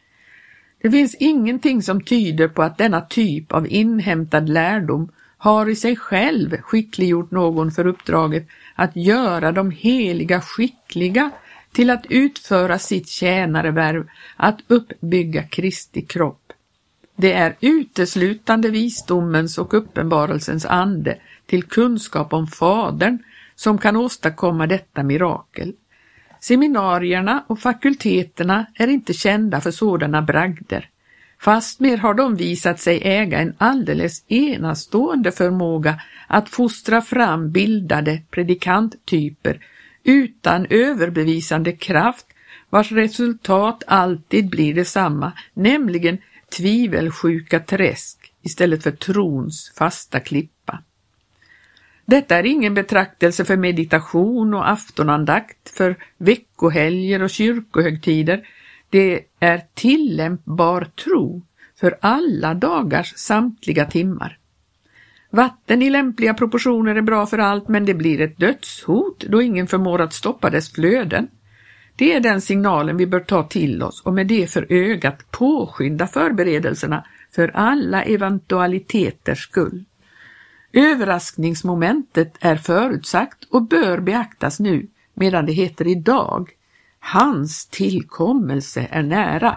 Det 0.83 0.91
finns 0.91 1.15
ingenting 1.15 1.83
som 1.83 2.01
tyder 2.01 2.49
på 2.49 2.63
att 2.63 2.79
denna 2.79 3.01
typ 3.01 3.53
av 3.53 3.69
inhämtad 3.69 4.49
lärdom 4.49 5.09
har 5.45 5.69
i 5.69 5.77
sig 5.77 5.97
själv 5.97 6.57
skickliggjort 6.61 7.31
någon 7.31 7.71
för 7.71 7.87
uppdraget 7.87 8.49
att 8.75 8.97
göra 8.97 9.53
de 9.53 9.71
heliga 9.71 10.41
skickliga 10.41 11.31
till 11.73 11.91
att 11.91 12.07
utföra 12.09 12.79
sitt 12.79 13.09
tjänarevärv, 13.09 14.09
att 14.37 14.59
uppbygga 14.67 15.43
Kristi 15.43 16.03
kropp. 16.03 16.53
Det 17.17 17.33
är 17.33 17.57
uteslutande 17.61 18.71
visdomens 18.71 19.59
och 19.59 19.75
uppenbarelsens 19.75 20.67
ande 20.67 21.19
till 21.47 21.63
kunskap 21.63 22.33
om 22.33 22.47
Fadern 22.47 23.19
som 23.55 23.79
kan 23.79 23.97
åstadkomma 23.97 24.67
detta 24.67 25.03
mirakel. 25.03 25.73
Seminarierna 26.41 27.45
och 27.47 27.59
fakulteterna 27.59 28.67
är 28.75 28.89
inte 28.89 29.13
kända 29.13 29.61
för 29.61 29.71
sådana 29.71 30.23
bragder. 30.23 30.91
Fastmer 31.41 31.97
har 31.97 32.15
de 32.15 32.37
visat 32.37 32.81
sig 32.81 33.01
äga 33.05 33.39
en 33.39 33.55
alldeles 33.59 34.25
enastående 34.29 35.33
förmåga 35.33 36.01
att 36.29 36.49
fostra 36.49 37.03
fram 37.03 37.51
bildade 37.51 38.23
predikanttyper 38.31 39.61
utan 40.05 40.67
överbevisande 40.71 41.73
kraft 41.73 42.27
vars 42.71 42.93
resultat 42.93 43.83
alltid 43.87 44.51
blir 44.51 44.75
detsamma, 44.75 45.33
nämligen 45.55 46.19
tvivelsjuka 46.57 47.61
träsk 47.61 48.33
istället 48.43 48.83
för 48.83 48.91
trons 48.91 49.73
fasta 49.79 50.21
klippa. 50.21 50.83
Detta 52.07 52.39
är 52.39 52.47
ingen 52.47 52.75
betraktelse 52.75 53.45
för 53.45 53.57
meditation 53.57 54.55
och 54.55 54.71
aftonandakt, 54.71 55.69
för 55.77 55.97
veckohelger 56.19 57.23
och 57.23 57.31
kyrkohögtider. 57.31 58.49
Det 58.95 59.21
är 59.41 59.63
tillämpbar 59.75 60.85
tro 61.05 61.43
för 61.81 61.99
alla 62.01 62.55
dagars 62.55 63.15
samtliga 63.17 63.85
timmar. 63.85 64.39
Vatten 65.31 65.83
i 65.83 65.91
lämpliga 65.91 66.35
proportioner 66.35 66.95
är 66.95 67.03
bra 67.03 67.27
för 67.27 67.39
allt, 67.39 67.69
men 67.69 67.85
det 67.85 67.95
blir 67.95 68.21
ett 68.21 68.39
dödshot 68.39 69.25
då 69.29 69.43
ingen 69.43 69.67
förmår 69.67 70.01
att 70.01 70.13
stoppa 70.13 70.51
dess 70.51 70.73
flöden. 70.73 71.29
Det 71.97 72.13
är 72.13 72.21
den 72.21 72.41
signalen 72.41 72.97
vi 72.97 73.07
bör 73.07 73.21
ta 73.21 73.43
till 73.43 73.83
oss 73.83 74.03
och 74.03 74.15
med 74.15 74.27
det 74.27 74.51
för 74.51 74.67
ögat 74.73 75.31
påskynda 75.31 76.07
förberedelserna 76.07 77.05
för 77.31 77.49
alla 77.49 78.03
eventualiteters 78.03 79.43
skull. 79.43 79.85
Överraskningsmomentet 80.73 82.37
är 82.41 82.57
förutsagt 82.57 83.45
och 83.51 83.63
bör 83.63 84.01
beaktas 84.01 84.61
nu 84.61 84.87
medan 85.15 85.47
det 85.47 85.53
heter 85.53 85.87
idag. 85.87 86.51
Hans 87.07 87.67
tillkommelse 87.67 88.89
är 88.91 89.03
nära. 89.03 89.57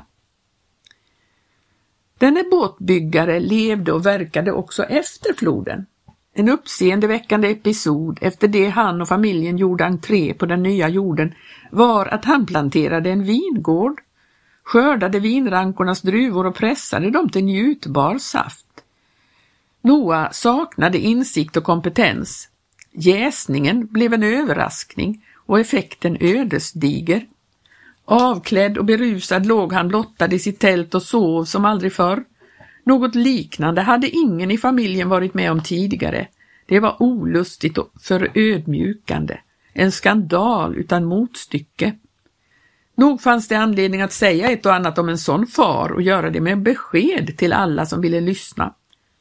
Denne 2.18 2.44
båtbyggare 2.44 3.39
levde 3.39 3.92
och 3.92 4.06
verkade 4.06 4.51
också 4.51 4.84
efter 4.84 5.34
floden. 5.34 5.86
En 6.34 6.50
uppseendeväckande 6.50 7.51
episod 7.51 8.20
efter 8.22 8.48
det 8.48 8.70
han 8.70 9.01
och 9.01 9.08
familjen 9.08 9.58
gjorde 9.58 9.86
entré 9.86 10.34
på 10.34 10.46
den 10.46 10.63
nya 10.63 10.89
jorden 10.89 11.34
var 11.72 12.06
att 12.06 12.25
han 12.25 12.46
planterade 12.46 13.10
en 13.10 13.24
vingård, 13.24 14.01
skördade 14.63 15.20
vinrankornas 15.20 16.01
druvor 16.01 16.46
och 16.46 16.56
pressade 16.56 17.10
dem 17.12 17.30
till 17.30 17.46
njutbar 17.46 18.18
saft. 18.18 18.84
Noa 19.82 20.32
saknade 20.32 20.98
insikt 21.00 21.58
och 21.58 21.63
kompetens. 21.63 22.50
Jäsningen 22.92 23.88
blev 23.88 24.13
en 24.13 24.24
överraskning 24.24 25.25
och 25.36 25.60
effekten 25.60 26.18
ödesdiger. 26.20 27.25
Avklädd 28.10 28.78
och 28.78 28.86
berusad 28.86 29.46
låg 29.46 29.74
han 29.74 29.88
blottad 29.88 30.34
i 30.34 30.40
sitt 30.40 30.60
tält 30.60 30.96
och 30.96 31.04
sov 31.04 31.46
som 31.46 31.66
aldrig 31.66 31.94
förr. 31.94 32.24
Något 32.84 33.16
liknande 33.16 33.82
hade 33.82 34.10
ingen 34.10 34.52
i 34.52 34.58
familjen 34.58 35.10
varit 35.10 35.34
med 35.34 35.52
om 35.52 35.62
tidigare. 35.64 36.28
Det 36.66 36.80
var 36.80 36.96
olustigt 37.00 37.78
och 37.78 37.92
förödmjukande. 38.02 39.38
En 39.74 39.92
skandal 39.92 40.76
utan 40.76 41.06
motstycke. 41.06 41.96
Nog 42.96 43.22
fanns 43.22 43.48
det 43.48 43.56
anledning 43.56 44.02
att 44.02 44.14
säga 44.14 44.50
ett 44.50 44.66
och 44.66 44.74
annat 44.74 44.98
om 44.98 45.10
en 45.10 45.18
sån 45.18 45.48
far 45.48 45.92
och 45.92 46.02
göra 46.02 46.30
det 46.30 46.42
med 46.42 46.62
besked 46.62 47.38
till 47.38 47.54
alla 47.54 47.86
som 47.86 48.02
ville 48.02 48.22
lyssna. 48.22 48.74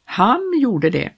Han 0.04 0.52
gjorde 0.60 0.90
det. 0.90 1.12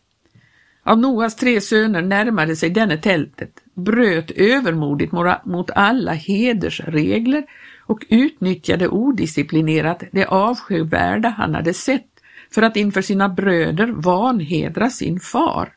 Av 0.83 0.99
Noas 0.99 1.37
tre 1.37 1.61
söner 1.61 2.03
närmade 2.03 2.57
sig 2.57 2.71
denne 2.71 2.97
tältet, 2.97 3.51
bröt 3.79 4.31
övermodigt 4.31 5.13
mot 5.45 5.71
alla 5.71 6.13
hedersregler 6.13 7.45
och 7.87 8.07
utnyttjade 8.09 8.89
odisciplinerat 8.89 10.03
det 10.13 10.25
avskyvärda 10.25 11.29
han 11.29 11.55
hade 11.55 11.75
sett 11.75 12.05
för 12.51 12.63
att 12.63 12.77
inför 12.77 13.03
sina 13.03 13.29
bröder 13.29 13.87
vanhedra 13.87 14.91
sin 14.91 15.21
far. 15.21 15.73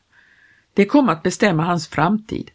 Det 0.74 0.84
kom 0.84 1.08
att 1.08 1.22
bestämma 1.22 1.62
hans 1.62 1.88
framtid. 1.88 2.50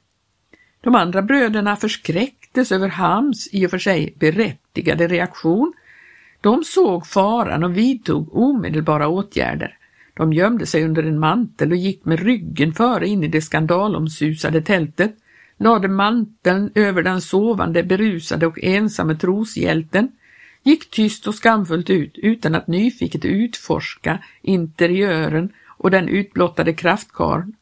De 0.81 0.95
andra 0.95 1.21
bröderna 1.21 1.75
förskräcktes 1.75 2.71
över 2.71 2.87
Hams 2.87 3.49
i 3.51 3.65
och 3.65 3.71
för 3.71 3.77
sig 3.77 4.13
berättigade 4.19 5.07
reaktion. 5.07 5.73
De 6.41 6.63
såg 6.63 7.07
faran 7.07 7.63
och 7.63 7.77
vidtog 7.77 8.35
omedelbara 8.35 9.07
åtgärder. 9.07 9.77
De 10.13 10.33
gömde 10.33 10.65
sig 10.65 10.83
under 10.83 11.03
en 11.03 11.19
mantel 11.19 11.71
och 11.71 11.77
gick 11.77 12.05
med 12.05 12.19
ryggen 12.19 12.73
före 12.73 13.07
in 13.07 13.23
i 13.23 13.27
det 13.27 13.41
skandalomsusade 13.41 14.61
tältet, 14.61 15.15
lade 15.57 15.87
manteln 15.87 16.71
över 16.75 17.03
den 17.03 17.21
sovande, 17.21 17.83
berusade 17.83 18.47
och 18.47 18.63
ensamme 18.63 19.15
troshjälten, 19.15 20.11
gick 20.63 20.89
tyst 20.89 21.27
och 21.27 21.35
skamfullt 21.35 21.89
ut 21.89 22.17
utan 22.17 22.55
att 22.55 22.67
nyfiket 22.67 23.25
utforska 23.25 24.23
interiören 24.41 25.49
och 25.67 25.91
den 25.91 26.07
utblottade 26.07 26.73
kraftkarn. 26.73 27.53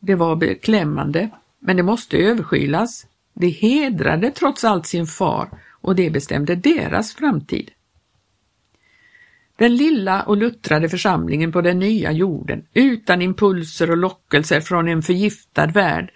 Det 0.00 0.14
var 0.14 0.36
beklämmande, 0.36 1.30
men 1.58 1.76
det 1.76 1.82
måste 1.82 2.16
överskylas. 2.16 3.06
Det 3.34 3.48
hedrade 3.48 4.30
trots 4.30 4.64
allt 4.64 4.86
sin 4.86 5.06
far 5.06 5.48
och 5.70 5.96
det 5.96 6.10
bestämde 6.10 6.54
deras 6.54 7.14
framtid. 7.14 7.70
Den 9.56 9.76
lilla 9.76 10.22
och 10.22 10.36
luttrade 10.36 10.88
församlingen 10.88 11.52
på 11.52 11.60
den 11.60 11.78
nya 11.78 12.12
jorden, 12.12 12.66
utan 12.74 13.22
impulser 13.22 13.90
och 13.90 13.96
lockelser 13.96 14.60
från 14.60 14.88
en 14.88 15.02
förgiftad 15.02 15.66
värld, 15.66 16.12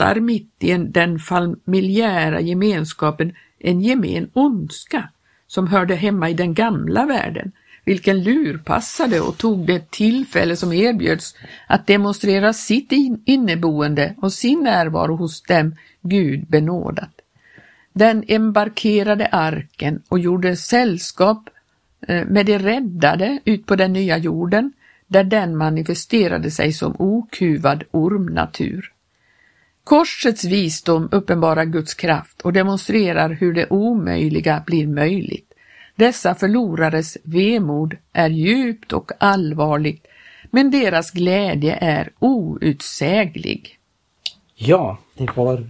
blottar 0.00 0.20
mitt 0.20 0.64
i 0.64 0.76
den 0.76 1.18
familjära 1.18 2.40
gemenskapen 2.40 3.34
en 3.58 3.80
gemen 3.80 4.30
ondska 4.32 5.08
som 5.46 5.66
hörde 5.66 5.94
hemma 5.94 6.30
i 6.30 6.34
den 6.34 6.54
gamla 6.54 7.06
världen, 7.06 7.52
vilken 7.84 8.22
lurpassade 8.22 9.20
och 9.20 9.38
tog 9.38 9.66
det 9.66 9.90
tillfälle 9.90 10.56
som 10.56 10.72
erbjöds 10.72 11.34
att 11.68 11.86
demonstrera 11.86 12.52
sitt 12.52 12.92
inneboende 13.24 14.14
och 14.22 14.32
sin 14.32 14.60
närvaro 14.60 15.16
hos 15.16 15.42
dem 15.42 15.74
Gud 16.02 16.46
benådat. 16.48 17.20
Den 17.92 18.24
embarkerade 18.28 19.26
arken 19.26 20.02
och 20.08 20.18
gjorde 20.18 20.56
sällskap 20.56 21.48
eh, 22.08 22.26
med 22.26 22.46
de 22.46 22.58
räddade 22.58 23.40
ut 23.44 23.66
på 23.66 23.76
den 23.76 23.92
nya 23.92 24.18
jorden 24.18 24.72
där 25.06 25.24
den 25.24 25.56
manifesterade 25.56 26.50
sig 26.50 26.72
som 26.72 26.96
okuvad 26.98 27.84
ormnatur. 27.90 28.92
Korsets 29.90 30.44
visdom 30.44 31.08
uppenbarar 31.12 31.64
Guds 31.64 31.94
kraft 31.94 32.40
och 32.40 32.52
demonstrerar 32.52 33.30
hur 33.30 33.54
det 33.54 33.66
omöjliga 33.70 34.62
blir 34.66 34.86
möjligt. 34.86 35.52
Dessa 35.96 36.34
förlorares 36.34 37.18
vemod 37.22 37.96
är 38.12 38.30
djupt 38.30 38.92
och 38.92 39.10
allvarligt, 39.20 40.06
men 40.50 40.70
deras 40.70 41.10
glädje 41.10 41.78
är 41.80 42.10
outsäglig. 42.18 43.78
Ja, 44.54 44.98
det 45.14 45.36
var 45.36 45.66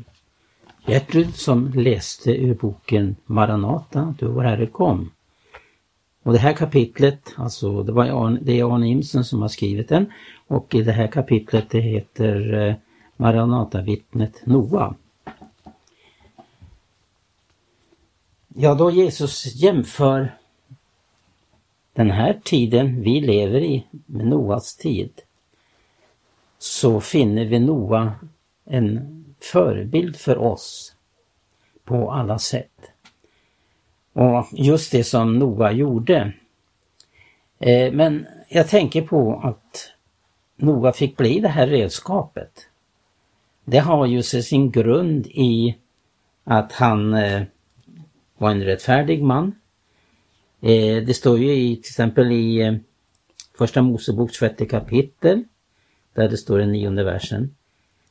Gertrud 0.87 1.35
som 1.35 1.73
läste 1.75 2.31
ur 2.31 2.55
boken 2.55 3.17
Maranata, 3.27 4.15
du 4.19 4.27
vår 4.27 4.43
Herre 4.43 4.67
kom. 4.67 5.11
Och 6.23 6.33
det 6.33 6.39
här 6.39 6.53
kapitlet, 6.53 7.35
alltså 7.37 7.83
det, 7.83 7.93
var 7.93 8.39
det 8.41 8.61
är 8.61 8.75
Arne 8.75 8.89
Imsen 8.89 9.25
som 9.25 9.43
har 9.43 9.49
skrivit 9.49 9.89
den 9.89 10.13
och 10.47 10.67
det 10.71 10.93
här 10.93 11.07
kapitlet 11.07 11.71
det 11.71 11.81
heter 11.81 12.69
eh, 12.69 12.75
Maranatavittnet 13.21 14.47
Noa. 14.47 14.95
Ja, 18.49 18.75
då 18.75 18.91
Jesus 18.91 19.55
jämför 19.55 20.35
den 21.93 22.11
här 22.11 22.41
tiden 22.45 23.03
vi 23.03 23.21
lever 23.21 23.61
i 23.61 23.87
med 24.07 24.27
Noas 24.27 24.77
tid 24.77 25.23
så 26.59 27.01
finner 27.01 27.45
vi 27.45 27.59
Noa 27.59 28.13
en 28.65 29.25
förebild 29.41 30.17
för 30.17 30.39
oss 30.39 30.95
på 31.85 32.13
alla 32.13 32.39
sätt. 32.39 32.91
Och 34.13 34.47
just 34.53 34.93
det 34.93 35.05
som 35.05 35.39
Noa 35.39 35.73
gjorde. 35.73 36.33
Eh, 37.59 37.93
men 37.93 38.27
jag 38.49 38.69
tänker 38.69 39.03
på 39.03 39.41
att 39.45 39.93
Noa 40.57 40.93
fick 40.93 41.17
bli 41.17 41.41
det 41.41 41.49
här 41.49 41.67
redskapet. 41.67 42.67
Det 43.65 43.79
har 43.79 44.07
ju 44.07 44.23
sin 44.23 44.71
grund 44.71 45.27
i 45.27 45.77
att 46.45 46.73
han 46.73 47.15
eh, 47.15 47.43
var 48.39 48.51
en 48.51 48.65
rättfärdig 48.65 49.23
man. 49.23 49.55
Eh, 50.61 51.05
det 51.05 51.17
står 51.17 51.39
ju 51.39 51.53
i, 51.53 51.77
till 51.77 51.91
exempel 51.91 52.33
i 52.33 52.63
eh, 52.63 52.75
Första 53.59 53.83
Moseboks 53.83 54.39
sjätte 54.39 54.67
kapitel, 54.67 55.45
där 56.15 56.29
det 56.29 56.37
står 56.37 56.63
i 56.63 56.67
nionde 56.67 57.05
versen. 57.05 57.55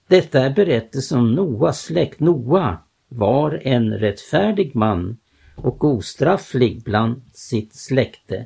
Detta 0.07 0.41
är 0.41 0.49
berättelsen 0.49 1.19
om 1.19 1.35
Noas 1.35 1.81
släkt. 1.81 2.19
Noa 2.19 2.77
var 3.07 3.61
en 3.63 3.93
rättfärdig 3.93 4.75
man 4.75 5.17
och 5.55 5.83
ostrafflig 5.83 6.83
bland 6.83 7.21
sitt 7.33 7.75
släkte. 7.75 8.45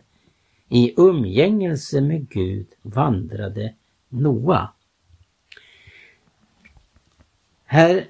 I 0.69 0.93
umgängelse 0.97 2.01
med 2.01 2.29
Gud 2.29 2.67
vandrade 2.81 3.73
Noa. 4.09 4.69
Här 7.73 8.07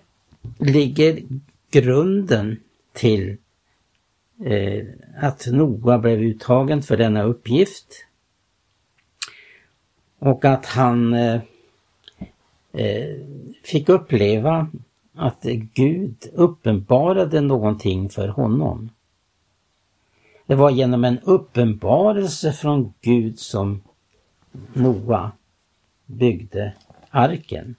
ligger 0.59 1.23
grunden 1.71 2.59
till 2.93 3.37
eh, 4.45 4.85
att 5.21 5.47
Noa 5.47 5.97
blev 5.99 6.19
uttagen 6.19 6.81
för 6.81 6.97
denna 6.97 7.23
uppgift 7.23 8.05
och 10.19 10.45
att 10.45 10.65
han 10.65 11.13
eh, 11.13 11.41
eh, 12.71 13.15
fick 13.63 13.89
uppleva 13.89 14.71
att 15.13 15.43
Gud 15.73 16.15
uppenbarade 16.33 17.41
någonting 17.41 18.09
för 18.09 18.27
honom. 18.27 18.89
Det 20.45 20.55
var 20.55 20.69
genom 20.69 21.03
en 21.03 21.19
uppenbarelse 21.19 22.51
från 22.51 22.93
Gud 23.01 23.39
som 23.39 23.81
Noa 24.73 25.31
byggde 26.05 26.73
arken. 27.09 27.75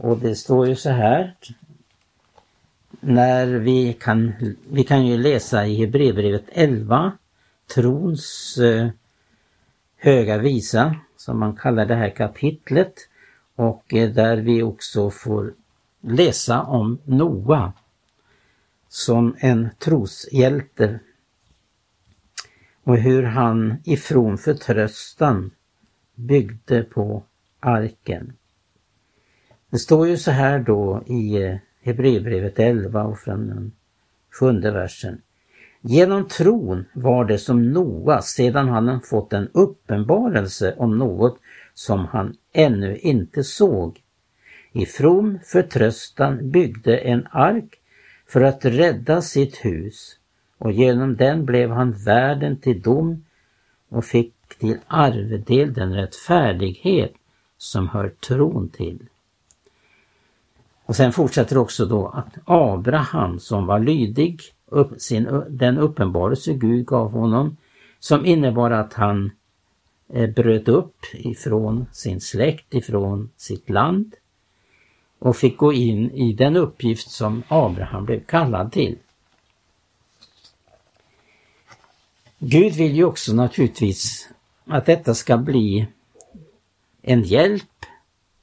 Och 0.00 0.18
det 0.18 0.34
står 0.34 0.68
ju 0.68 0.76
så 0.76 0.90
här. 0.90 1.34
När 3.00 3.46
vi 3.46 3.92
kan, 3.92 4.32
vi 4.70 4.84
kan 4.84 5.06
ju 5.06 5.16
läsa 5.16 5.66
i 5.66 5.76
Hebreerbrevet 5.76 6.44
11, 6.48 7.12
trons 7.74 8.58
eh, 8.58 8.88
höga 9.96 10.38
visa, 10.38 10.96
som 11.16 11.38
man 11.38 11.56
kallar 11.56 11.86
det 11.86 11.94
här 11.94 12.10
kapitlet. 12.10 12.94
Och 13.54 13.94
eh, 13.94 14.10
där 14.10 14.36
vi 14.36 14.62
också 14.62 15.10
får 15.10 15.54
läsa 16.00 16.62
om 16.62 16.98
Noa 17.04 17.72
som 18.88 19.36
en 19.38 19.68
troshjälte 19.78 21.00
och 22.84 22.96
hur 22.96 23.22
han 23.22 23.76
ifrån 23.84 24.38
förtröstan 24.38 25.50
byggde 26.14 26.82
på 26.82 27.22
arken. 27.60 28.37
Det 29.70 29.78
står 29.78 30.08
ju 30.08 30.16
så 30.16 30.30
här 30.30 30.58
då 30.58 31.02
i 31.06 31.42
eh, 31.42 31.56
Hebreerbrevet 31.82 32.58
11 32.58 33.04
och 33.04 33.18
från 33.18 33.48
den 33.48 33.72
sjunde 34.30 34.70
versen. 34.70 35.22
Genom 35.80 36.28
tron 36.28 36.84
var 36.92 37.24
det 37.24 37.38
som 37.38 37.72
Noa 37.72 38.22
sedan 38.22 38.68
han 38.68 39.00
fått 39.00 39.32
en 39.32 39.48
uppenbarelse 39.52 40.74
om 40.78 40.98
något 40.98 41.38
som 41.74 42.06
han 42.06 42.36
ännu 42.52 42.96
inte 42.96 43.44
såg. 43.44 44.02
I 44.72 44.86
from 44.86 45.38
förtröstan 45.44 46.50
byggde 46.50 46.98
en 46.98 47.26
ark 47.30 47.80
för 48.26 48.40
att 48.40 48.64
rädda 48.64 49.22
sitt 49.22 49.64
hus 49.64 50.16
och 50.58 50.72
genom 50.72 51.16
den 51.16 51.44
blev 51.44 51.70
han 51.70 51.92
värden 51.92 52.60
till 52.60 52.82
dom 52.82 53.24
och 53.88 54.04
fick 54.04 54.34
till 54.58 54.78
arvedel 54.86 55.74
den 55.74 55.94
rättfärdighet 55.94 57.12
som 57.58 57.88
hör 57.88 58.08
tron 58.08 58.68
till. 58.68 58.98
Och 60.88 60.96
sen 60.96 61.12
fortsätter 61.12 61.58
också 61.58 61.86
då 61.86 62.08
att 62.08 62.34
Abraham 62.44 63.38
som 63.40 63.66
var 63.66 63.78
lydig, 63.78 64.42
upp, 64.66 65.00
sin, 65.00 65.42
den 65.48 65.78
uppenbarelse 65.78 66.52
Gud 66.52 66.86
gav 66.86 67.10
honom, 67.10 67.56
som 67.98 68.26
innebar 68.26 68.70
att 68.70 68.94
han 68.94 69.30
eh, 70.12 70.30
bröt 70.30 70.68
upp 70.68 70.96
ifrån 71.12 71.86
sin 71.92 72.20
släkt, 72.20 72.74
ifrån 72.74 73.30
sitt 73.36 73.70
land 73.70 74.14
och 75.18 75.36
fick 75.36 75.56
gå 75.56 75.72
in 75.72 76.10
i 76.10 76.32
den 76.32 76.56
uppgift 76.56 77.10
som 77.10 77.42
Abraham 77.48 78.04
blev 78.04 78.20
kallad 78.20 78.72
till. 78.72 78.98
Gud 82.38 82.72
vill 82.72 82.96
ju 82.96 83.04
också 83.04 83.32
naturligtvis 83.32 84.28
att 84.64 84.86
detta 84.86 85.14
ska 85.14 85.36
bli 85.36 85.86
en 87.02 87.22
hjälp 87.22 87.84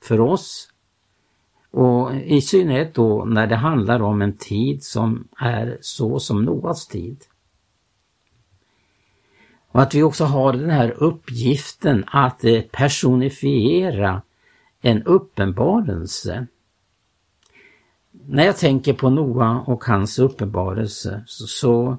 för 0.01 0.19
oss 0.19 0.71
och 1.75 2.15
i 2.15 2.41
synnerhet 2.41 2.93
då 2.93 3.25
när 3.25 3.47
det 3.47 3.55
handlar 3.55 4.01
om 4.01 4.21
en 4.21 4.37
tid 4.37 4.83
som 4.83 5.27
är 5.37 5.77
så 5.81 6.19
som 6.19 6.45
Noas 6.45 6.87
tid. 6.87 7.17
Och 9.71 9.81
att 9.81 9.93
vi 9.93 10.03
också 10.03 10.25
har 10.25 10.53
den 10.53 10.69
här 10.69 10.89
uppgiften 10.97 12.03
att 12.07 12.43
eh, 12.43 12.61
personifiera 12.61 14.21
en 14.81 15.03
uppenbarelse. 15.03 16.47
När 18.11 18.45
jag 18.45 18.57
tänker 18.57 18.93
på 18.93 19.09
Noa 19.09 19.59
och 19.59 19.83
hans 19.83 20.19
uppenbarelse 20.19 21.23
så, 21.25 21.47
så 21.47 21.97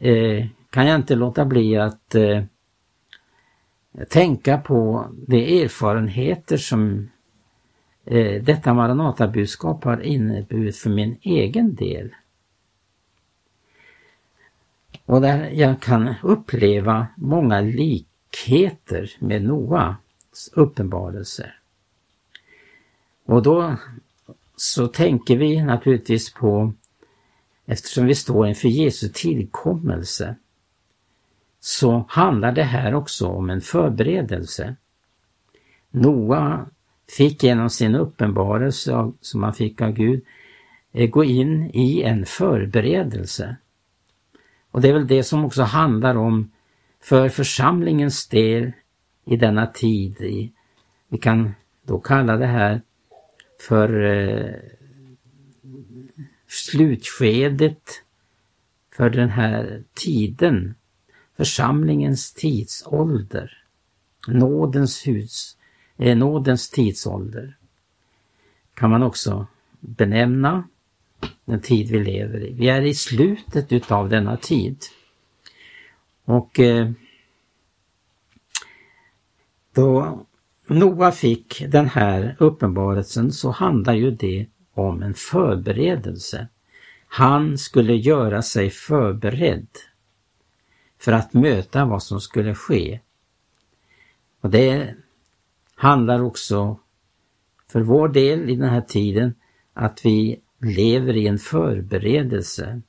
eh, 0.00 0.46
kan 0.70 0.86
jag 0.86 0.96
inte 0.96 1.14
låta 1.14 1.44
bli 1.44 1.76
att 1.76 2.14
eh, 2.14 2.42
tänka 4.08 4.58
på 4.58 5.06
de 5.26 5.62
erfarenheter 5.62 6.56
som 6.56 7.08
Eh, 8.04 8.42
detta 8.42 8.74
Maranatabudskap 8.74 9.84
har 9.84 10.00
inneburit 10.00 10.76
för 10.76 10.90
min 10.90 11.18
egen 11.22 11.74
del. 11.74 12.14
Och 15.06 15.20
där 15.20 15.50
jag 15.50 15.82
kan 15.82 16.14
uppleva 16.22 17.06
många 17.16 17.60
likheter 17.60 19.10
med 19.18 19.44
Noas 19.44 19.96
uppenbarelser. 20.52 21.58
Och 23.24 23.42
då 23.42 23.76
så 24.56 24.88
tänker 24.88 25.36
vi 25.36 25.62
naturligtvis 25.62 26.32
på, 26.32 26.72
eftersom 27.66 28.06
vi 28.06 28.14
står 28.14 28.48
inför 28.48 28.68
Jesu 28.68 29.08
tillkommelse, 29.08 30.36
så 31.60 32.04
handlar 32.08 32.52
det 32.52 32.62
här 32.62 32.94
också 32.94 33.26
om 33.26 33.50
en 33.50 33.60
förberedelse. 33.60 34.76
Noa 35.90 36.66
fick 37.08 37.42
genom 37.42 37.70
sin 37.70 37.94
uppenbarelse 37.94 39.12
som 39.20 39.42
han 39.42 39.54
fick 39.54 39.80
av 39.80 39.92
Gud 39.92 40.24
eh, 40.92 41.10
gå 41.10 41.24
in 41.24 41.70
i 41.74 42.02
en 42.02 42.26
förberedelse. 42.26 43.56
Och 44.70 44.80
det 44.80 44.88
är 44.88 44.92
väl 44.92 45.06
det 45.06 45.24
som 45.24 45.44
också 45.44 45.62
handlar 45.62 46.14
om 46.14 46.50
för 47.00 47.28
församlingens 47.28 48.28
del 48.28 48.72
i 49.24 49.36
denna 49.36 49.66
tid. 49.66 50.16
Vi 51.08 51.18
kan 51.18 51.54
då 51.82 51.98
kalla 51.98 52.36
det 52.36 52.46
här 52.46 52.80
för 53.68 54.02
eh, 54.02 54.54
slutskedet 56.48 58.02
för 58.96 59.10
den 59.10 59.30
här 59.30 59.82
tiden 59.94 60.74
församlingens 61.36 62.32
tidsålder. 62.32 63.64
Nådens 64.28 65.06
hus, 65.06 65.56
eh, 65.96 66.16
nådens 66.16 66.70
tidsålder. 66.70 67.56
Kan 68.74 68.90
man 68.90 69.02
också 69.02 69.46
benämna 69.80 70.68
den 71.44 71.60
tid 71.60 71.90
vi 71.90 72.04
lever 72.04 72.44
i. 72.44 72.52
Vi 72.52 72.68
är 72.68 72.82
i 72.82 72.94
slutet 72.94 73.72
utav 73.72 74.08
denna 74.08 74.36
tid. 74.36 74.84
Och 76.24 76.60
eh, 76.60 76.90
då 79.74 80.20
Noa 80.66 81.12
fick 81.12 81.64
den 81.68 81.88
här 81.88 82.36
uppenbarelsen 82.38 83.32
så 83.32 83.50
handlar 83.50 83.94
ju 83.94 84.10
det 84.10 84.46
om 84.74 85.02
en 85.02 85.14
förberedelse. 85.14 86.48
Han 87.06 87.58
skulle 87.58 87.94
göra 87.94 88.42
sig 88.42 88.70
förberedd 88.70 89.68
för 90.98 91.12
att 91.12 91.32
möta 91.32 91.84
vad 91.84 92.02
som 92.02 92.20
skulle 92.20 92.54
ske. 92.54 93.00
Och 94.40 94.50
det 94.50 94.94
handlar 95.82 96.22
också 96.22 96.78
för 97.72 97.80
vår 97.80 98.08
del 98.08 98.50
i 98.50 98.56
den 98.56 98.68
här 98.68 98.80
tiden 98.80 99.34
att 99.74 100.00
vi 100.04 100.40
lever 100.60 101.16
i 101.16 101.26
en 101.26 101.38
förberedelse. 101.38 102.80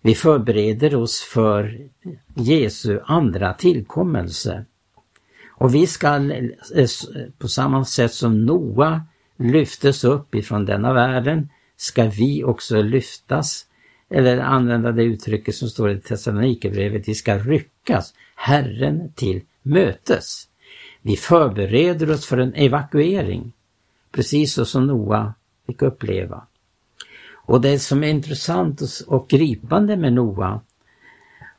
Vi 0.00 0.14
förbereder 0.14 0.94
oss 0.94 1.20
för 1.20 1.88
Jesu 2.34 3.00
andra 3.04 3.54
tillkommelse. 3.54 4.64
Och 5.48 5.74
vi 5.74 5.86
ska 5.86 6.16
eh, 6.16 6.88
på 7.38 7.48
samma 7.48 7.84
sätt 7.84 8.12
som 8.12 8.46
Noa 8.46 9.02
lyftes 9.36 10.04
upp 10.04 10.34
ifrån 10.34 10.64
denna 10.64 10.92
världen 10.92 11.48
ska 11.76 12.04
vi 12.04 12.44
också 12.44 12.82
lyftas 12.82 13.66
eller 14.10 14.38
använda 14.38 14.92
det 14.92 15.02
uttrycket 15.02 15.54
som 15.54 15.68
står 15.68 15.90
i 15.90 16.00
Thessalonikerbrevet, 16.00 17.08
vi 17.08 17.14
ska 17.14 17.38
ryckas 17.38 18.14
Herren 18.34 19.12
till 19.12 19.42
mötes. 19.62 20.48
Vi 21.06 21.16
förbereder 21.16 22.10
oss 22.10 22.26
för 22.26 22.38
en 22.38 22.54
evakuering, 22.54 23.52
precis 24.12 24.54
så 24.54 24.64
som 24.64 24.86
Noa 24.86 25.34
fick 25.66 25.82
uppleva. 25.82 26.42
Och 27.32 27.60
det 27.60 27.78
som 27.78 28.04
är 28.04 28.08
intressant 28.08 28.82
och 29.06 29.28
gripande 29.28 29.96
med 29.96 30.12
Noa 30.12 30.60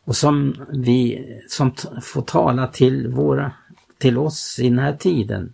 och 0.04 0.16
som 0.16 0.66
vi 0.70 1.26
som 1.50 1.72
får 2.02 2.22
tala 2.22 2.68
till, 2.68 3.08
våra, 3.08 3.52
till 3.98 4.18
oss 4.18 4.60
i 4.60 4.70
den 4.70 4.80
här 4.80 4.96
tiden, 4.96 5.54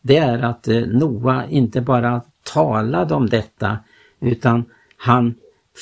det 0.00 0.16
är 0.16 0.38
att 0.38 0.68
eh, 0.68 0.80
Noa 0.80 1.46
inte 1.46 1.80
bara 1.80 2.22
talade 2.42 3.14
om 3.14 3.28
detta 3.28 3.78
utan 4.20 4.64
han 4.96 5.34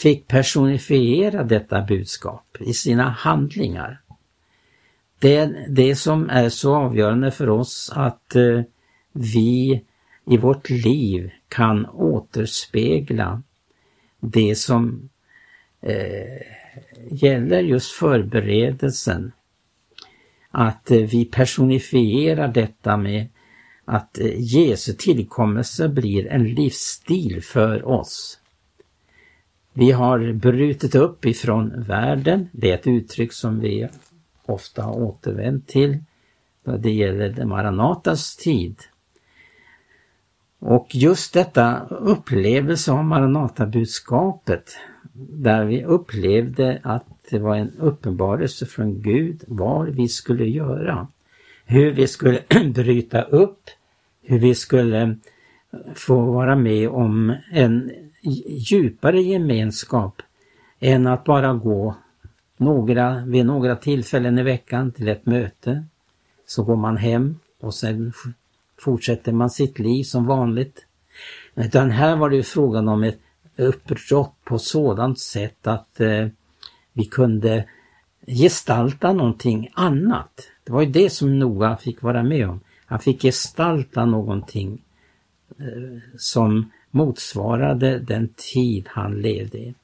fick 0.03 0.29
personifiera 0.29 1.45
detta 1.45 1.83
budskap 1.83 2.57
i 2.61 2.73
sina 2.73 3.11
handlingar. 3.11 4.01
Det 5.19 5.37
är 5.37 5.67
det 5.69 5.97
som 5.97 6.31
är 6.31 6.49
så 6.49 6.75
avgörande 6.75 7.31
för 7.31 7.49
oss 7.49 7.93
att 7.95 8.37
eh, 8.37 8.61
vi 9.13 9.85
i 10.27 10.37
vårt 10.37 10.71
liv 10.71 11.31
kan 11.49 11.87
återspegla 11.87 13.43
det 14.21 14.55
som 14.55 15.09
eh, 15.81 16.43
gäller 17.11 17.61
just 17.61 17.91
förberedelsen. 17.91 19.33
Att 20.51 20.91
eh, 20.91 20.99
vi 20.99 21.25
personifierar 21.25 22.49
detta 22.49 22.97
med 22.97 23.29
att 23.85 24.19
eh, 24.19 24.33
Jesu 24.37 24.93
tillkommelse 24.93 25.89
blir 25.89 26.27
en 26.27 26.45
livsstil 26.45 27.43
för 27.43 27.89
oss. 27.89 28.41
Vi 29.73 29.91
har 29.91 30.33
brutit 30.33 30.95
upp 30.95 31.25
ifrån 31.25 31.83
världen, 31.83 32.49
det 32.53 32.71
är 32.71 32.75
ett 32.75 32.87
uttryck 32.87 33.33
som 33.33 33.61
vi 33.61 33.89
ofta 34.47 34.83
har 34.83 35.03
återvänt 35.03 35.69
till 35.69 35.99
det 36.75 36.91
gäller 36.91 37.45
Maranatas 37.45 38.37
tid. 38.37 38.83
Och 40.59 40.95
just 40.95 41.35
detta 41.35 41.87
upplevelse 41.91 42.93
av 42.93 43.05
Maranatabudskapet 43.05 44.77
där 45.13 45.65
vi 45.65 45.85
upplevde 45.85 46.81
att 46.83 47.07
det 47.31 47.39
var 47.39 47.57
en 47.57 47.73
uppenbarelse 47.79 48.67
från 48.67 49.03
Gud 49.03 49.45
vad 49.47 49.89
vi 49.89 50.09
skulle 50.09 50.45
göra. 50.45 51.09
Hur 51.65 51.93
vi 51.93 52.07
skulle 52.07 52.43
bryta 52.75 53.23
upp, 53.23 53.61
hur 54.23 54.39
vi 54.39 54.55
skulle 54.55 55.17
få 55.95 56.21
vara 56.21 56.57
med 56.57 56.89
om 56.89 57.35
en 57.53 57.91
djupare 58.49 59.23
gemenskap 59.23 60.23
än 60.81 61.07
att 61.07 61.25
bara 61.25 61.53
gå 61.53 61.95
några, 62.57 63.25
vid 63.27 63.47
några 63.47 63.77
tillfällen 63.77 64.39
i 64.39 64.43
veckan 64.43 64.93
till 64.93 65.09
ett 65.09 65.27
möte. 65.27 65.85
Så 66.47 66.63
går 66.63 66.77
man 66.77 66.97
hem 66.97 67.39
och 67.61 67.75
sen 67.75 68.13
fortsätter 68.79 69.33
man 69.33 69.51
sitt 69.51 69.79
liv 69.79 70.05
som 70.05 70.27
vanligt. 70.27 70.87
Utan 71.55 71.91
här 71.91 72.17
var 72.17 72.31
det 72.31 72.37
ju 72.37 72.43
frågan 72.43 72.89
om 72.89 73.03
ett 73.03 73.19
uppbrott 73.57 74.35
på 74.45 74.59
sådant 74.59 75.21
sätt 75.21 75.67
att 75.67 76.01
eh, 76.01 76.29
vi 76.93 77.05
kunde 77.05 77.65
gestalta 78.27 79.13
någonting 79.13 79.71
annat. 79.75 80.49
Det 80.65 80.73
var 80.73 80.83
ju 80.83 80.91
det 80.91 81.11
som 81.11 81.39
Noa 81.39 81.77
fick 81.77 82.03
vara 82.03 82.23
med 82.23 82.49
om. 82.49 82.61
Han 82.87 82.99
fick 82.99 83.23
gestalta 83.23 84.05
någonting 84.05 84.83
eh, 85.59 85.99
som 86.19 86.71
motsvarade 86.91 87.99
den 87.99 88.29
tid 88.37 88.87
han 88.91 89.21
levde 89.21 89.59
i. 89.59 89.75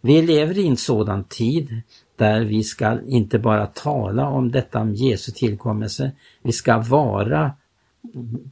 Vi 0.00 0.22
lever 0.22 0.58
i 0.58 0.66
en 0.66 0.76
sådan 0.76 1.24
tid 1.24 1.82
där 2.18 2.40
vi 2.40 2.62
ska 2.62 3.00
inte 3.06 3.38
bara 3.38 3.66
tala 3.66 4.28
om 4.28 4.50
detta 4.50 4.80
om 4.80 4.94
Jesu 4.94 5.32
tillkommelse, 5.32 6.12
vi 6.42 6.52
ska 6.52 6.78
vara 6.78 7.52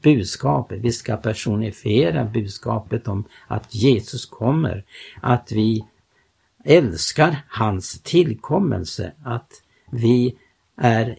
budskapet, 0.02 0.80
vi 0.80 0.92
ska 0.92 1.16
personifiera 1.16 2.24
budskapet 2.24 3.08
om 3.08 3.24
att 3.46 3.74
Jesus 3.74 4.26
kommer, 4.26 4.84
att 5.20 5.52
vi 5.52 5.84
älskar 6.64 7.36
hans 7.48 8.00
tillkommelse, 8.02 9.12
att 9.24 9.50
vi 9.90 10.36
är 10.76 11.18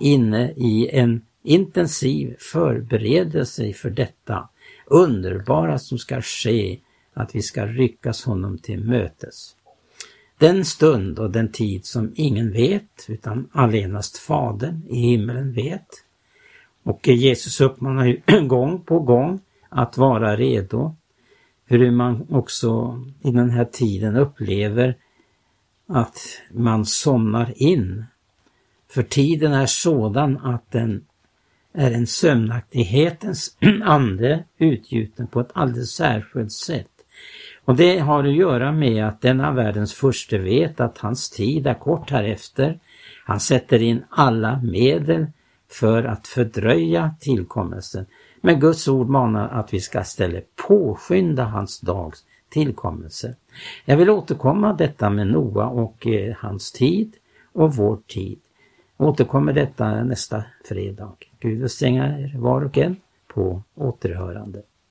inne 0.00 0.52
i 0.56 0.88
en 0.92 1.26
intensiv 1.42 2.36
förberedelse 2.38 3.72
för 3.72 3.90
detta 3.90 4.48
underbara 4.86 5.78
som 5.78 5.98
ska 5.98 6.22
ske, 6.22 6.80
att 7.14 7.34
vi 7.34 7.42
ska 7.42 7.66
ryckas 7.66 8.24
honom 8.24 8.58
till 8.58 8.84
mötes. 8.84 9.54
Den 10.38 10.64
stund 10.64 11.18
och 11.18 11.30
den 11.30 11.52
tid 11.52 11.86
som 11.86 12.12
ingen 12.14 12.52
vet, 12.52 13.06
utan 13.08 13.48
allenast 13.52 14.18
Fadern 14.18 14.82
i 14.88 15.00
himlen 15.00 15.52
vet. 15.52 15.86
Och 16.82 17.08
Jesus 17.08 17.60
uppmanar 17.60 18.06
ju 18.06 18.20
gång 18.46 18.80
på 18.80 19.00
gång 19.00 19.40
att 19.68 19.96
vara 19.96 20.36
redo. 20.36 20.96
Hur 21.66 21.90
man 21.90 22.26
också 22.30 23.00
i 23.22 23.30
den 23.30 23.50
här 23.50 23.64
tiden 23.64 24.16
upplever 24.16 24.96
att 25.88 26.18
man 26.50 26.86
somnar 26.86 27.62
in. 27.62 28.04
För 28.90 29.02
tiden 29.02 29.52
är 29.52 29.66
sådan 29.66 30.36
att 30.36 30.70
den 30.70 31.04
är 31.72 31.90
en 31.90 32.06
sömnaktighetens 32.06 33.56
ande 33.82 34.44
utgjuten 34.58 35.26
på 35.26 35.40
ett 35.40 35.50
alldeles 35.52 35.90
särskilt 35.90 36.52
sätt. 36.52 36.90
Och 37.68 37.76
det 37.76 37.98
har 37.98 38.24
att 38.24 38.34
göra 38.34 38.72
med 38.72 39.08
att 39.08 39.20
denna 39.20 39.52
världens 39.52 39.94
furste 39.94 40.38
vet 40.38 40.80
att 40.80 40.98
hans 40.98 41.30
tid 41.30 41.66
är 41.66 41.74
kort 41.74 42.10
härefter. 42.10 42.78
Han 43.26 43.40
sätter 43.40 43.82
in 43.82 44.04
alla 44.10 44.60
medel 44.62 45.26
för 45.70 46.04
att 46.04 46.26
fördröja 46.26 47.14
tillkommelsen. 47.20 48.06
Men 48.40 48.60
Guds 48.60 48.88
ord 48.88 49.08
manar 49.08 49.48
att 49.48 49.74
vi 49.74 49.80
ska 49.80 50.00
istället 50.00 50.56
påskynda 50.68 51.44
hans 51.44 51.80
dags 51.80 52.24
tillkommelse. 52.48 53.36
Jag 53.84 53.96
vill 53.96 54.10
återkomma 54.10 54.72
detta 54.72 55.10
med 55.10 55.26
Noa 55.26 55.66
och 55.66 56.06
eh, 56.06 56.36
hans 56.38 56.72
tid 56.72 57.16
och 57.52 57.76
vår 57.76 57.98
tid. 58.06 58.38
Återkommer 58.96 59.52
detta 59.52 60.04
nästa 60.04 60.44
fredag. 60.68 61.12
Gud 61.40 61.60
välsigna 61.60 62.20
er 62.20 62.34
var 62.38 62.64
och 62.64 62.78
en 62.78 62.96
på 63.34 63.62
återhörande. 63.74 64.62